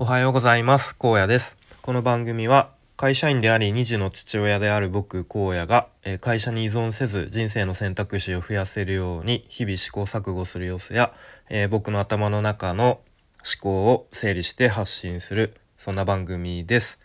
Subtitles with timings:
[0.00, 0.94] おはようございます。
[1.00, 1.56] 荒野です。
[1.82, 5.88] この番組は会社員であり2児の父親である僕荒野が
[6.20, 11.12] 会社に依存せず人生の選択肢を増やせるように日々試行錯誤する様子や、
[11.50, 13.00] えー僕の頭の中の
[13.38, 17.00] 思考を整理して発信するそんな番組です、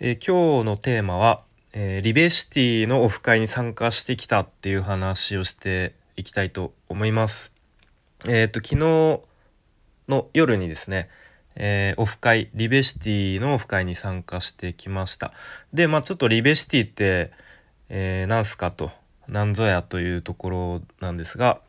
[0.00, 1.42] えー今日のテーマは、
[1.74, 7.52] えーリベシティのオフ会に参加してきたっていう話をしていきたいと思います。
[8.26, 9.20] えっ、と昨日
[10.08, 11.10] の夜にですね
[11.56, 15.32] えーオフ会リベシティのオフ会に参加してきました。
[15.72, 17.32] でまあちょっとリベシティって、
[17.88, 18.90] えーなんすかと
[19.28, 21.60] なんぞやというところなんですが、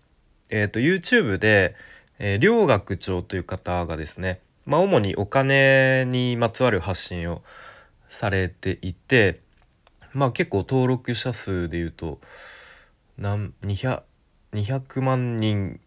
[0.49, 1.76] えー、と YouTube で、
[2.20, 7.41] えー両学長という方がですね、まあ、主にお金にまつわる発信を
[8.09, 9.41] されていて
[10.13, 12.20] まあ結構登録者数でいうと
[13.17, 14.02] なん200
[14.55, 15.79] 200万人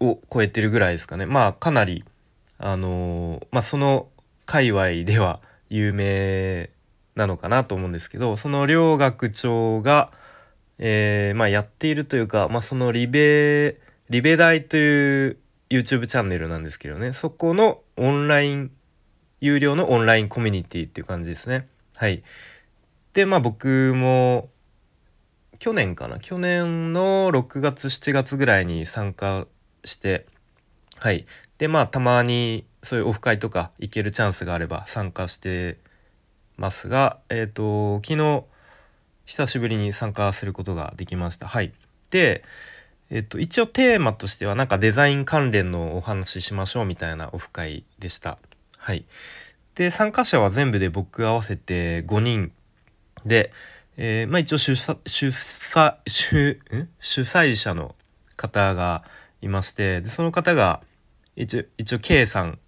[0.00, 1.26] を超えてるぐらいですかね。
[1.26, 2.04] まあかなり
[2.58, 4.08] あのまあその
[4.46, 5.40] 界隈では
[5.70, 6.70] 有名
[7.14, 10.10] なのかなと思うんですけどその両学長が、
[10.78, 15.36] えーまあ、やっているというか、まあ、そのリベリベ大という
[15.70, 17.12] YouTube チャンネルなんですけどね。
[17.12, 18.70] そこのオンライン
[19.40, 21.68] 有料のオンラインコミュニティっていう感じですね。
[21.94, 22.22] はい、
[23.12, 24.48] でまあ僕も
[25.58, 26.20] 去年かな？
[26.20, 29.46] 去年の6月7月ぐらいに参加
[29.84, 30.24] して
[30.96, 31.26] はい。
[31.58, 35.78] でまあたまにそういうオフ会とか行けるチャンスがあれば参加して
[36.56, 38.44] ますがえっ、と昨日
[39.26, 41.46] 久しぶりに参加することができました。
[41.46, 41.72] はい。
[42.10, 42.42] で
[43.10, 48.38] えっ、と一応テーマとしてはなんかデザイン関連のお話ししましょうみたいなオフ会でした。
[48.78, 49.04] はい。
[49.74, 52.52] で参加者は全部で僕合わせて5人。
[53.26, 53.52] で、
[53.96, 56.60] えーまあ一応主催主主
[57.00, 57.94] 主催者の
[58.36, 59.04] 方が
[59.42, 60.80] いましてでその方が
[61.38, 62.58] 一応一応 K さん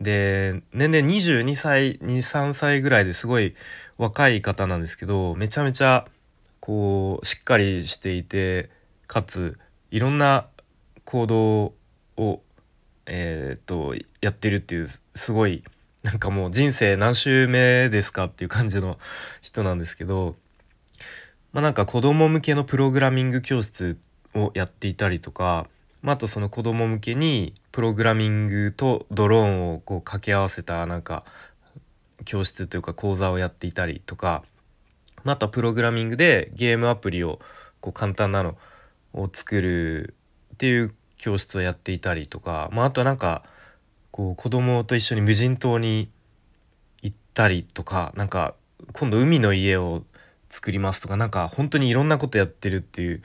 [0.00, 3.54] で年齢22歳23歳ぐらいですごい
[3.98, 6.06] 若い方なんですけどめちゃめちゃ
[6.58, 8.68] こうしっかりしていて
[9.06, 9.58] かつ
[9.92, 10.48] いろんな
[11.04, 11.74] 行動
[12.16, 12.42] を
[13.06, 15.62] えーっとやってるっていうすごい
[16.02, 18.98] なんかもう人生何周目ですかっていう感じの
[19.40, 20.34] 人なんですけど
[21.52, 23.96] まあなんか子供向けのプログラミング教室
[24.34, 25.68] をやっていたりとか、
[26.02, 31.24] まあ、あとその子供向けにプログラミングとドローンをこう掛け合わせたなんか
[32.24, 34.44] 教室というか講座をやっていたりとか、
[35.24, 37.38] まあ、あとはプログラミングでゲームアプリを
[37.82, 38.56] こう簡単なの
[39.12, 40.14] を作る
[40.54, 43.42] っていう教室をやっていたりとか、まあ、あとはなんか
[44.10, 46.08] こう子供と一緒に無人島に
[47.02, 48.54] 行ったりとかなんか
[48.94, 50.02] 今度海の家を
[50.48, 53.22] 作りますとかなんか本当にいろんなことやってるっていう、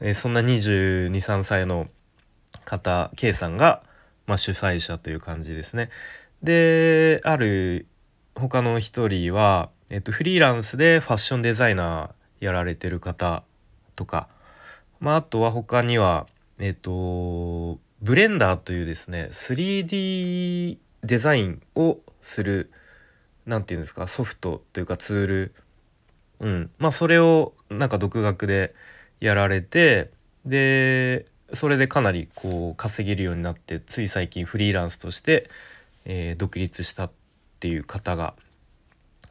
[0.00, 1.86] えーそんな2 2 3歳の
[2.64, 3.82] 方 K さんが、
[4.26, 5.90] まあ、主催者という感じですね。
[6.42, 7.86] である
[8.34, 13.44] 他の一人は、えっと、フリーランスでファッションデザイナーやられてる方
[13.96, 14.28] とか、
[15.00, 16.26] まあ、あとは他には
[16.58, 22.70] えっとブレンダーというですね 3D デザインをする
[23.46, 25.54] なんていうんですかソフトというかツール
[26.40, 28.74] うんまあそれをなんか独学で
[29.20, 30.10] やられて
[30.44, 31.24] で
[31.54, 35.48] それでかなりこう稼げるようになってつい最近フリーランスとして、
[36.04, 37.10] えー独立したっ
[37.60, 38.34] ていう方が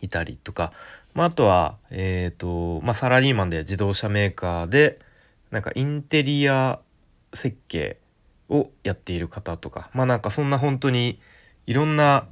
[0.01, 0.73] いたりとか、
[1.13, 4.99] まあ、あとは、えーとまあ、サラリーマンで自動車メーカーで
[5.51, 6.79] なんかインテリア
[7.33, 7.97] 設計
[8.49, 11.19] をやっている方とかまあなんかそんな本当に
[11.67, 12.27] いろんな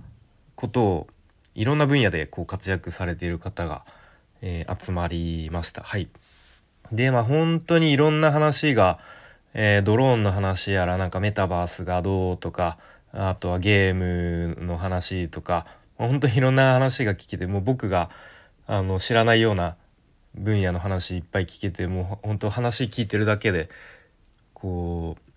[0.56, 1.08] ことを
[1.56, 3.86] いろんな分野でこう活躍されている方が、
[4.42, 5.84] えー集まりました。
[5.84, 6.08] はい、
[6.92, 9.00] でまあ本当にいろんな話が、
[9.54, 12.78] えードローンの話やらなんかメタバースがどうとか
[13.12, 15.66] あとはゲームの話とか
[15.98, 18.10] まあ本当にいろんな話が聞けてもう僕が
[18.68, 19.76] あの知らないような
[20.36, 23.70] 分野の話いっぱい聞けてもう本当話聞いてるだけで
[24.54, 25.32] こう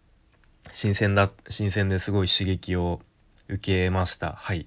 [0.70, 3.00] 新鮮だ新鮮ですごい刺激を
[3.48, 4.32] 受けました。
[4.32, 4.66] はい、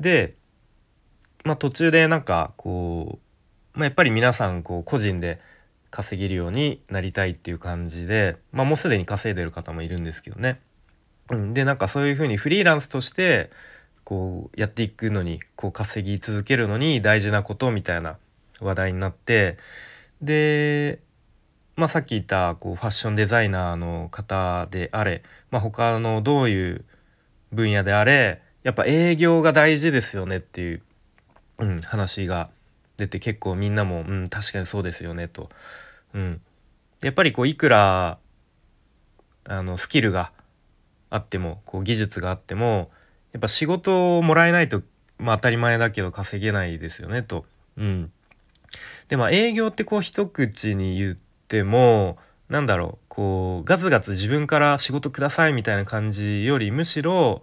[0.00, 0.34] で、
[1.44, 3.20] まあ、途中でなんかこ
[3.74, 5.40] う、まあ、やっぱり皆さんこう個人で
[5.92, 10.58] 稼げるようになりたいっていう感じで、まあ、もうすでに稼いでる方もいるんですけどね。
[11.30, 13.50] うん、でなんかそういうふうにフリーランスとして
[14.02, 18.16] こうやっていくのにこう稼ぎ続けるのに大事なことみたいな
[18.60, 19.58] 話題になって
[20.22, 20.98] で、
[21.76, 26.84] まあ、さっき言ったこうファッションデザイナーの方であれ、まあ、他のどういう
[27.52, 30.82] 分野であれやっぱ営業が大事ですよねっていう、
[31.58, 32.50] うん、話が
[32.96, 35.50] 出て結構みんなも、うん、確かにそうですよねと。
[36.14, 36.40] うん、
[37.02, 38.18] やっぱりこういくら
[39.44, 40.32] あのスキルが
[41.10, 42.90] あってもこう技術があっても
[43.32, 44.82] やっぱ仕事をもらえないと、
[45.18, 47.44] まあ、当たり前だけど稼げないですよねと。
[47.76, 48.12] うん、
[49.08, 51.16] でまあ営業ってこう一口に言っ
[51.48, 52.18] ても
[52.48, 57.42] なんだろうこうガツガツ自分から仕事くださいみたいな感じよりむしろ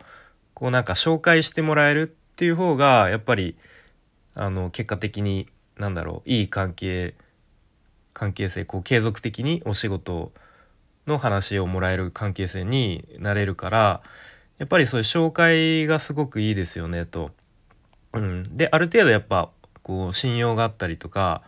[0.53, 3.55] こうなんか紹介してもらえるっていう方がやっぱり
[4.35, 7.15] あの結果的になんだろういい関係
[8.19, 10.33] 関係性こう継続的にお仕事
[11.07, 14.01] の話をもらえる関係性になれるから
[14.57, 17.31] やっぱりそういう紹介がすごくいいですよねと。
[18.11, 19.49] うん、である程度やっぱ
[19.83, 21.43] こう信用があったりとか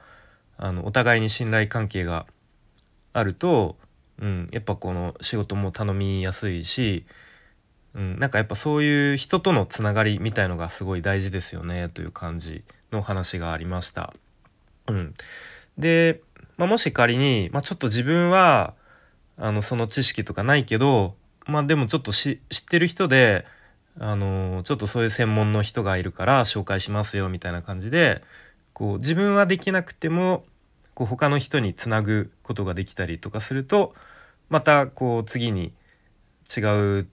[0.57, 2.25] あのお互いに信頼関係が
[3.11, 3.75] あると、
[4.19, 7.05] うん、やっぱこの仕事も頼みやすいし、
[7.93, 12.63] うん、なんかやっぱそういう人とのつながりみたいのがすごい大事ですよねという感じ
[12.93, 14.13] の話がありました。
[14.87, 15.13] うん、
[15.77, 16.21] で、
[16.61, 18.75] まあ、もし仮に、まあ、ちょっと自分は
[19.35, 21.15] あのその知識とかないけど
[21.47, 22.37] まあでもちょっと知っ
[22.69, 23.47] てる人で
[23.99, 28.21] あのちょっとそういう専門の人がいるから紹介しますよみたいな感じで
[28.73, 30.45] こう自分はできなくても
[30.93, 33.95] こう他の人につなぐことができたりとかすると
[34.49, 35.73] またこう次に
[36.55, 36.59] 違
[36.99, 37.07] う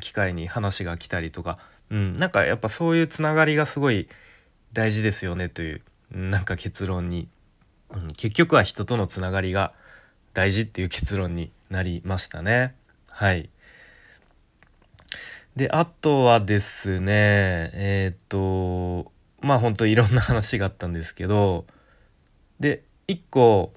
[0.00, 1.58] 機会に話が来たりとか、
[1.90, 4.08] うん、なんかやっぱそういうつながりがすごい
[4.72, 7.28] 大事ですよねというなんか結論に、
[7.90, 9.72] うん、結局は人とのつながりが
[10.32, 12.74] 大事っていう結論になりましたね。
[13.08, 13.48] はい
[15.56, 21.64] であとはですねえっ、とまあほんといろんな話があったんですけど
[22.58, 23.72] で一個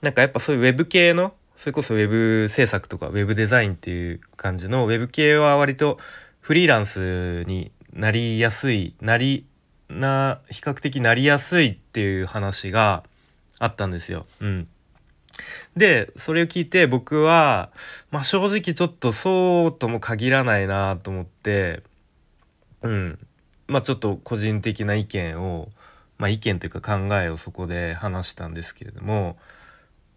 [0.00, 5.98] なんかやっぱそういうウェブ系のそれこそウェブ制作とかウェブデザインっていう感じのウェブ系は割と
[6.40, 9.46] フリーランスになりやすいなり
[10.00, 13.04] な比較的なりやすいっていう話が
[13.58, 14.26] あったんですよ。
[14.40, 14.68] うん、
[15.76, 17.70] でそれを聞いて僕は、
[18.10, 21.82] まあ、正直ちょっとそうとも限らないなと思って
[22.82, 23.18] うん
[23.68, 25.68] まあちょっと個人的な意見を
[26.22, 29.36] まあ、意見というか考えをそこで話したんですけれども、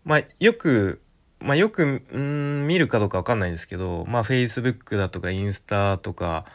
[0.03, 1.01] まあ、よく、
[1.39, 6.45] まあ、よくん見るかどうか分かんないんですけど、まあ、Facebook だとかインスタとか、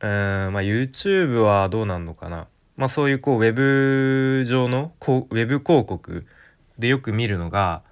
[0.00, 6.26] えーまあ、YouTube はどうなんのかな、まあ、そういうこうウェブ上のこうウェブ広告
[6.78, 7.82] でよく見るのが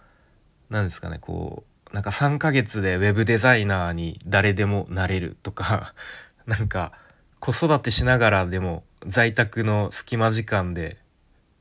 [0.70, 5.94] 何ですかねこうなんか3ヶ月でウェブデザイナーに誰でもなれるとか
[6.46, 6.92] なんか
[7.38, 10.98] 子育てしながらでも在宅の隙間時間で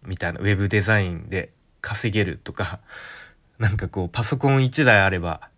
[0.05, 1.51] みたいなウェブデザインで
[1.81, 2.79] 稼げるとか
[3.59, 5.49] なんかこうパソコン1台あれば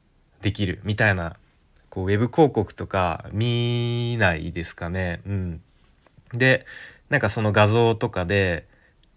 [0.42, 1.38] できるみたいな
[1.96, 5.22] こうウェブ広告とか見ないですかね。
[5.26, 5.62] うん、
[6.34, 6.66] で
[7.10, 8.68] なんかその画像とかで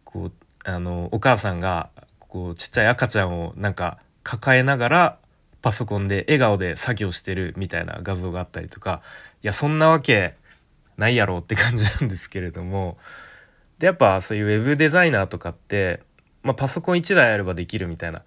[0.05, 0.33] こう
[0.63, 1.91] あのお母さんが
[2.21, 5.19] こうちっちゃい赤ちゃんをなんか抱えながら
[5.61, 9.03] パソコンで笑顔で作業してるみたいな画像があったりとか
[9.43, 10.37] いやそんなわけ
[10.97, 12.97] ないやろって感じなんですけれども。
[13.81, 16.01] でやっぱそういうウェブデザイナーとかって、
[16.45, 18.23] まあ、パソコン1台あればできるみたいな。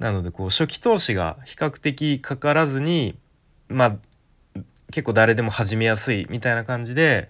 [0.00, 3.16] なのでこう初期投資が比較的かからずに
[3.68, 4.60] まあ
[4.90, 7.28] 結構誰でも始めやすいみたいな感じで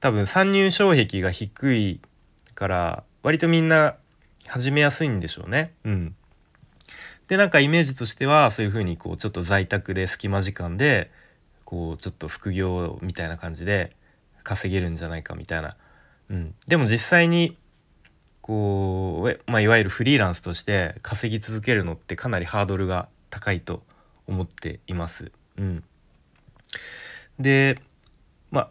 [0.00, 2.00] 多分参入障壁が低い
[2.54, 3.96] から割とみんな
[4.46, 5.74] 始めやすいんでしょうね。
[5.84, 6.16] うん、
[7.26, 11.10] でなんかイメージとしてはそういうふうにこうちょっと在宅で隙間時間で
[11.64, 13.94] こうちょっと副業みたいな感じで
[14.42, 15.76] 稼げるんじゃないかみたいな、
[16.30, 17.58] うん、でも実際に
[18.40, 23.82] こう、まあ、いわゆるフリーランスとして稼ぎ続けるのってかなりハードルが高いと
[24.26, 25.30] 思っています。
[25.58, 25.84] うん、
[27.38, 27.80] で
[28.50, 28.68] まあ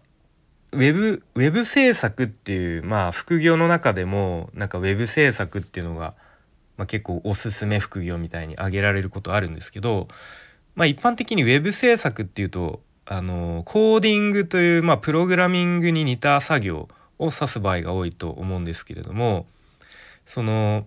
[0.71, 6.13] ウェブウェブ制作っていうまあ副業の中でもなんかウェブ制作っていうのが、
[6.77, 10.07] まあ、結構おすすめ副業みたいに挙げられることあるんですけど、
[10.75, 16.89] まあ、一般的にウェブ制作っていうとあのコーディングという、まあ、プログラミングに似た作業
[17.19, 19.47] を指す場合が多いと思うんですけれども
[20.25, 20.85] その、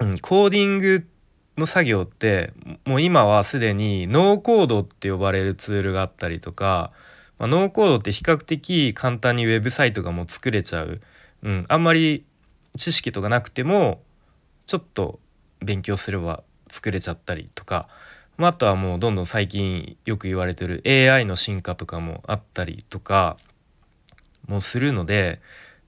[0.00, 1.06] うん、コーディング
[1.56, 2.52] の作業って
[2.84, 6.90] もう今はすでにノーコードって呼ばれるツールがあったりとか、
[7.38, 11.00] まあ、ノーコードって比較的簡単にウェブサイトがもう作れちゃう、
[11.42, 12.24] うん、あんまり
[12.76, 14.02] 知識とかなくても
[14.66, 15.20] ちょっと
[15.60, 17.88] 勉強すれば作れちゃったりとか。
[18.36, 23.36] まあ、あとはもうどんどん最近よく言われてる AI の進化とかもあったりとか
[24.48, 25.40] もするので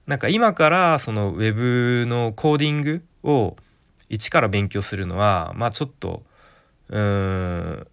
[0.07, 3.57] なんか今からその Web のコーディングを
[4.09, 6.23] 一から勉強するのはまあちょっと
[6.89, 7.87] うん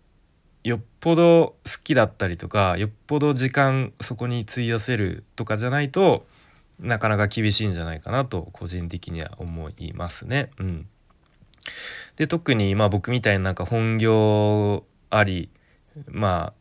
[0.63, 6.25] よっぽど好きだったりとかよっぽど時間そこに費やせるとかじゃないと
[6.79, 10.51] なかなか厳しいんじゃないかなと個人的には思いますね。
[10.59, 10.87] うん、
[12.15, 15.49] で特にまあ僕みたいななんか本業あり
[16.07, 16.53] ま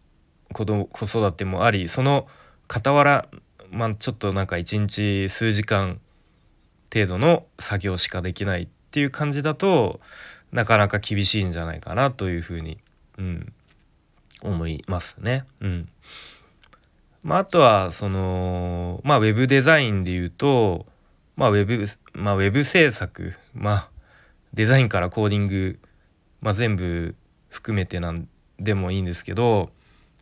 [0.50, 2.26] あ子供子育てもありその
[2.68, 3.28] 傍ら、
[3.70, 6.00] まあ、ちょっとなんか一日数時間
[6.92, 10.00] 程度の作業しかできないっっていう感じだと
[10.52, 12.76] なかなか厳しいんじゃないかなというふうに、
[13.16, 13.52] うん、
[14.42, 15.46] 思いますね。
[15.62, 15.88] うん
[17.22, 20.84] まあ、あとはそのまあウェブデザインで言うと、
[21.36, 23.88] まあ、ウェブまあウェブ制作まあ
[24.52, 25.78] デザインからコーディング、
[26.42, 27.14] まあ、全部
[27.48, 29.70] 含めてなんでもいいんですけど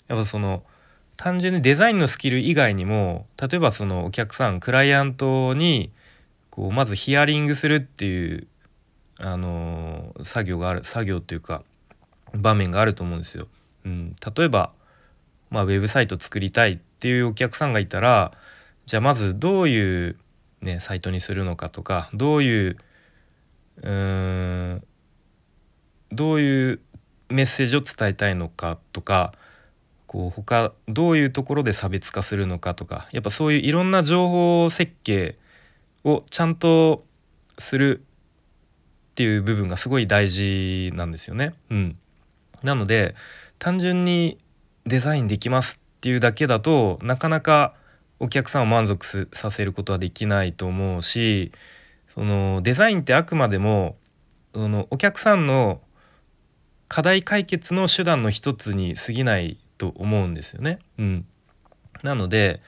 [0.06, 0.62] やっぱその
[1.16, 5.90] 単純にデザインのスキル以外にも例えばそのお客さんクライアントに
[6.50, 8.46] こうまずヒアリングするっていう
[9.20, 11.62] あのー、作業がある作業っていうか
[12.34, 13.48] 場面があると思うんですよ。
[13.84, 14.72] うん、例えば、
[15.50, 18.32] まあ、ウェブサイト作りたいっていうお客さんがいたら
[18.86, 20.16] じゃあまずどういう、
[20.60, 22.76] ね、サイトにするのかとかどういう
[23.82, 24.82] う
[26.12, 26.80] どういう
[27.28, 29.32] メッセージを伝えたいのかとか
[30.06, 35.38] こう他どういうところで差別化するのかとかやっぱそういういろんな情報設計
[36.04, 37.04] をちゃんと
[37.58, 38.02] する
[39.20, 41.52] っていう部分がすごい大事なんですよね。
[41.68, 41.98] うん、
[42.62, 43.14] なので
[43.58, 44.38] 単純に
[44.86, 47.74] デザインできますっていうだけだとなかなか
[48.18, 51.52] お客さんを満足させることはできないと思うし
[52.14, 53.96] そのデザインってあくまでも
[54.54, 55.82] そのお客さんの
[56.88, 60.78] 課題解決の手段の一つに過ぎないと思うんですよね。
[60.96, 61.26] うん、
[62.02, 62.62] なので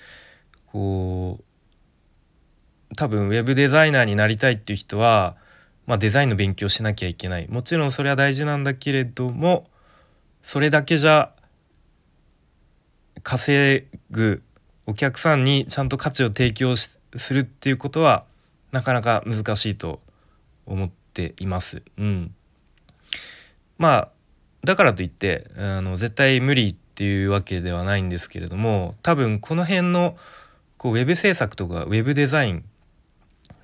[0.66, 5.40] こう多分ウェブデザイナーになりたいっていう人は、
[5.86, 9.66] まあ、デザインの勉強しなきゃいけないもちろんそれは大事なんだけれども
[10.42, 11.32] それだけじゃ
[13.22, 14.42] 稼ぐ
[14.86, 16.98] お客さんにちゃんと価値を提供す
[17.30, 18.24] るっていうことは
[18.72, 20.00] なかなか難しいと
[20.66, 21.82] 思っています。
[21.98, 22.34] うん、
[23.78, 24.08] まあ
[24.64, 30.16] だからといってあの絶対無理っていうわけではないんですけれども多分この辺の
[30.76, 32.64] こうウェブ制作とかウェブデザイン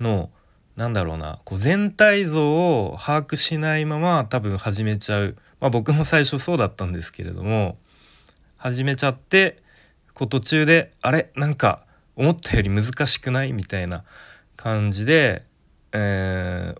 [0.00, 0.30] の
[0.78, 1.40] なんだろうな。
[1.44, 7.76] こう全体像を把握しないまま多分始めちゃう、まあ、僕も最初そうだったんですけれども
[8.56, 9.60] 始めちゃって
[10.14, 11.32] こう途中であれ？
[11.34, 13.52] なんか思ったより難しくない？
[13.52, 14.04] みたいな
[14.56, 15.42] 感じで、
[15.90, 16.76] え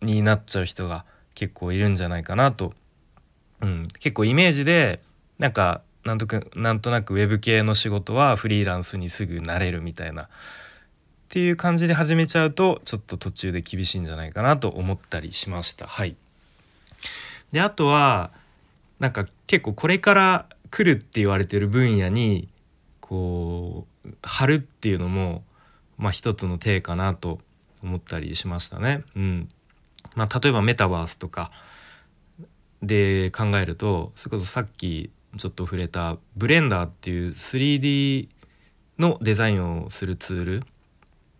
[0.00, 1.04] ー、になっちゃう人が
[1.36, 2.74] 結構いるんじゃないかなと、
[3.60, 5.00] うん、結構イメージで
[5.38, 10.28] なんかなんとなんとなくウェブ系の仕事はフリーランスにすぐなれるみたいな
[11.30, 15.86] っていう感じで始めちゃうとちょっと途中で厳しいんじゃないかなと思ったりしました。
[15.86, 16.16] はい、
[17.52, 18.32] であとは
[18.98, 22.48] なんか結構これから来るって言われてる分野に
[23.00, 25.44] こう貼るっていうのも
[25.98, 27.38] まあ一つの手かなと
[27.80, 29.04] 思ったりしましたね。
[29.14, 29.48] うん
[30.16, 31.52] まあ、例えばメタバースとか
[32.82, 38.28] で考えるとそれこそさっきちょっと触れたブレンダーっていう 3D
[38.98, 40.62] のデザインをするツール、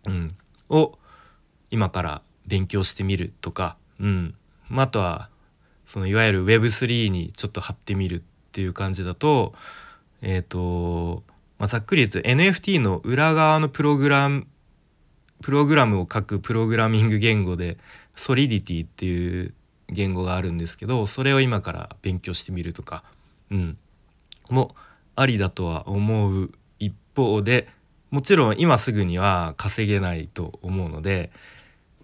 [0.05, 0.35] うん、
[0.69, 0.97] を
[1.69, 4.35] 今から勉強してみるとか、うん。
[4.69, 5.29] まあ、あとは
[5.87, 8.21] そのいわゆる Web3 にちょっと貼ってみるっ
[8.53, 9.53] ていう感じだと
[10.21, 11.23] えっ、ー、と、
[11.59, 14.47] まあ、ざっくり言うと NFT の裏側のプログラム
[15.41, 17.77] プログラムを書くプログラミング言語で
[18.15, 19.53] ソリディティっていう
[19.89, 23.03] 言語があるんですけどそれを今から勉強してみるとか、
[23.49, 23.77] うん、
[24.49, 24.75] も
[25.15, 27.67] ありだとは思う一方で
[28.11, 31.31] もちろん今すぐには稼げないと思うので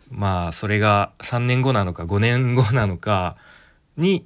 [0.10, 3.38] まあそれが3年後なのか5年後なのか
[3.98, 4.26] に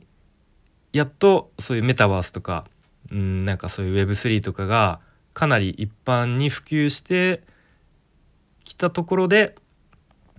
[0.93, 2.65] やっとそういうメタバースとか、
[3.11, 4.99] うん、なんかそういう Web3 とかが
[5.33, 7.41] かなり一般に普及して
[8.63, 9.55] きたところで、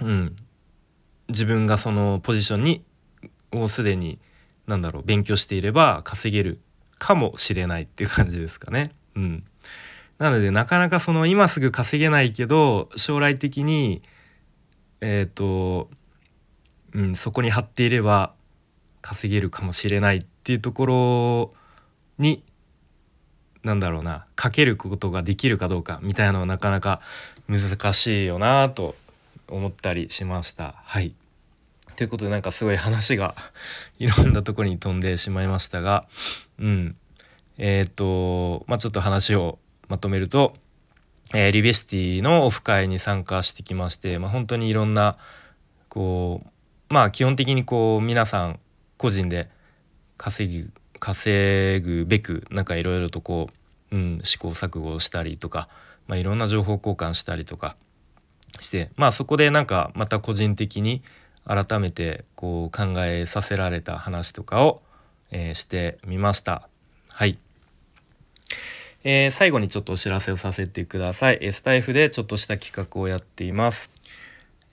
[0.01, 0.37] うん、
[1.29, 2.85] 自分がそのポジションに
[3.51, 4.19] もうすでに
[4.67, 6.61] 何だろう勉強していれば稼げる
[6.99, 8.93] かもしれないっていう感じですかね。
[9.17, 9.45] うん、
[10.23, 14.03] なのでなかなかその今すぐ稼げないけど将来的に
[15.01, 15.91] えっ、ー、と、
[16.95, 18.33] うん、そこに貼っていれば
[19.01, 21.53] 稼げるかもしれないっていうところ
[22.19, 22.45] に
[23.65, 27.01] なんだろうなかけることができるかどうかみたいなのはなかなか
[27.49, 28.95] 難しいよなと
[29.49, 30.77] 思ったりしました。
[30.85, 31.15] はい
[31.97, 33.35] ということでなんかすごい話が
[33.99, 36.07] いろんなとこに飛んでしまいましたが
[36.61, 36.97] うん
[37.59, 39.59] えっ、ー、とまあちょっと話を
[39.89, 40.55] まとめると、
[41.35, 45.17] えー、リベシティのオフ会に参加してきまして、まあ、本当にいろんな
[45.89, 48.61] こうまあ基本的にこう皆さん
[48.97, 49.49] 個人で
[50.17, 53.49] 稼ぐ稼ぐべくなんかいろいろとこ
[53.91, 55.69] う、うん、試行錯誤したりとか、
[56.07, 57.77] まあ、いろんな情報交換したりとか
[58.61, 61.03] してまあそこでなんかまた個人的に
[61.45, 64.83] 改めてこう考えさせられた話とかを、
[65.31, 66.69] えー、してみました。
[67.09, 67.39] はい
[69.05, 71.39] えー、最後にちょっとお知らせをさせてください。
[71.41, 73.91] えスタイフでちょっとした企画をやっています。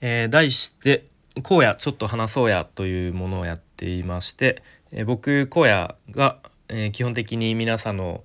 [0.00, 1.04] えー、題して
[1.42, 8.22] 「荒野ちょっと話そうや」というものをやっていまして、えー、僕荒野が、えー、基本的に皆さんの、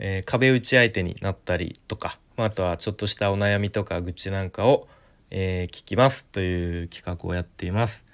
[0.00, 4.88] え壁打ち相手になったりとか、まあ、あとはちょっとしたお悩みとか愚痴なんかを、
[5.30, 8.04] え聞きますという企画をやっています。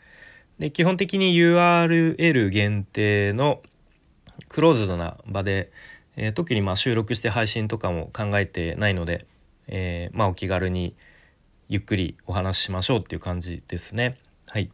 [0.59, 3.63] で基本的に URL 限定の
[4.51, 5.73] クローズドな場で、
[6.17, 9.27] えー、特にまあ収録して配信とかも考えてないので、
[9.69, 10.95] えー、まあお気軽に
[11.69, 14.17] ゆっくりお話ししましょうっていう感じですね。
[14.47, 14.71] はい。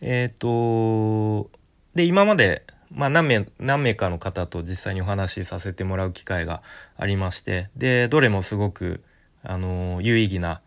[0.00, 1.50] えっ、ー、と
[1.94, 6.62] で今まで、まあ、何名何名かの方と実際にお話しさせてもらう機会が
[6.96, 9.02] ありましてでどれもすごく、
[9.44, 10.60] あの有意義な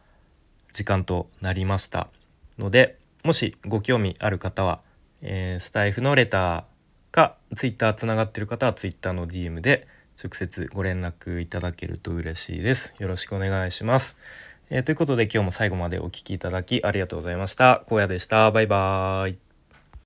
[0.73, 2.09] 時間となりました
[2.57, 4.81] のでもしご興味ある方は、
[5.21, 6.63] えー、スタイフのレター
[7.15, 9.87] か Twitter つながってる方は Twitter の DM で
[10.21, 12.93] 直接ご連絡いただけると嬉しいです。
[12.99, 14.17] よろしくお願いします。
[14.69, 17.83] えー、ということで今日も最後までお聴きいただきありがとうございました。
[17.89, 18.51] 荒野でした。
[18.51, 19.44] バイバーイ。